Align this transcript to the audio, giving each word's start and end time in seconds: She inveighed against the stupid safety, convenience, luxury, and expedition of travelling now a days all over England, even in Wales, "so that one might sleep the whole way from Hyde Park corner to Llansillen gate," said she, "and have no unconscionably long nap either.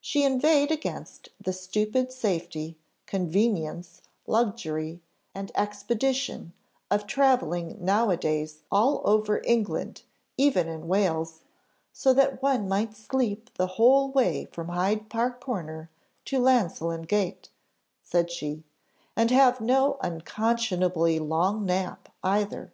She 0.00 0.24
inveighed 0.24 0.70
against 0.70 1.28
the 1.38 1.52
stupid 1.52 2.10
safety, 2.10 2.78
convenience, 3.04 4.00
luxury, 4.26 5.02
and 5.34 5.52
expedition 5.54 6.54
of 6.90 7.06
travelling 7.06 7.76
now 7.78 8.08
a 8.08 8.16
days 8.16 8.62
all 8.72 9.02
over 9.04 9.42
England, 9.44 10.04
even 10.38 10.68
in 10.68 10.88
Wales, 10.88 11.42
"so 11.92 12.14
that 12.14 12.40
one 12.42 12.66
might 12.66 12.96
sleep 12.96 13.50
the 13.58 13.66
whole 13.76 14.10
way 14.10 14.46
from 14.46 14.68
Hyde 14.68 15.10
Park 15.10 15.38
corner 15.38 15.90
to 16.24 16.38
Llansillen 16.38 17.02
gate," 17.06 17.50
said 18.02 18.30
she, 18.30 18.64
"and 19.14 19.30
have 19.30 19.60
no 19.60 19.98
unconscionably 20.02 21.18
long 21.18 21.66
nap 21.66 22.08
either. 22.22 22.72